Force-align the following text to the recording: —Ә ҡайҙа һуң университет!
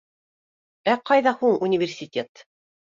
—Ә 0.93 0.97
ҡайҙа 1.11 1.37
һуң 1.43 1.63
университет! 1.69 2.49